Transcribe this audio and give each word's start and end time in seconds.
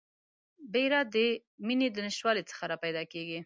بیره 0.73 1.01
د 1.13 1.15
میني 1.65 1.87
د 1.91 1.97
نشتوالي 2.07 2.43
څخه 2.49 2.63
راپیدا 2.71 3.03
کیږي 3.13 3.39